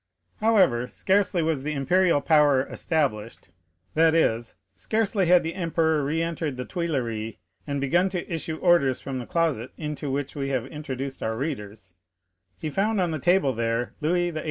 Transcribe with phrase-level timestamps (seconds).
[0.37, 6.65] However, scarcely was the imperial power established—that is, scarcely had the emperor re entered the
[6.65, 7.35] Tuileries
[7.67, 12.69] and begun to issue orders from the closet into which we have introduced our readers,—he
[12.71, 14.39] found on the table there Louis XVIII.